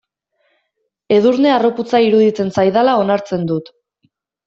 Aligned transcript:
Edurne 1.17 1.53
harroputza 1.57 2.03
iruditzen 2.07 2.53
zaidala 2.59 2.99
onartzen 3.07 3.49
dut. 3.55 3.75